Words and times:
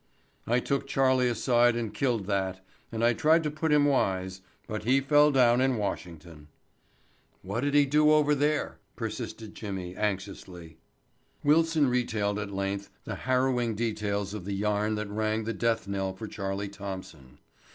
I 0.47 0.59
took 0.59 0.87
Charlie 0.87 1.29
aside 1.29 1.75
and 1.75 1.93
killed 1.93 2.25
that, 2.25 2.65
and 2.91 3.03
I 3.03 3.13
tried 3.13 3.43
to 3.43 3.51
put 3.51 3.71
him 3.71 3.85
wise, 3.85 4.41
but 4.65 4.83
he 4.83 4.99
fell 4.99 5.29
down 5.31 5.61
in 5.61 5.77
Washington." 5.77 6.47
"What'd 7.43 7.75
he 7.75 7.85
do 7.85 8.09
over 8.11 8.33
there?" 8.33 8.79
persisted 8.95 9.53
Jimmy 9.53 9.95
anxiously. 9.95 10.79
Wilson 11.43 11.87
retailed 11.87 12.39
at 12.39 12.49
length 12.49 12.89
the 13.03 13.13
harrowing 13.13 13.75
details 13.75 14.33
of 14.33 14.45
the 14.45 14.55
yarn 14.55 14.95
that 14.95 15.07
rang 15.09 15.43
the 15.43 15.53
death 15.53 15.87
knell 15.87 16.13
for 16.13 16.25
Charlie 16.27 16.67
Thompson. 16.69 17.37